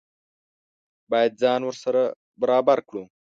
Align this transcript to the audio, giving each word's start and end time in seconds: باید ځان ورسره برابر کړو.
باید 1.11 1.31
ځان 1.41 1.61
ورسره 1.65 2.01
برابر 2.41 2.77
کړو. 2.89 3.03